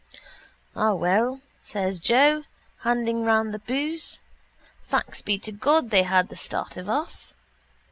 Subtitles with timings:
[0.75, 2.41] —Ah, well, says Joe,
[2.79, 4.19] handing round the boose.
[4.87, 7.35] Thanks be to God they had the start of us.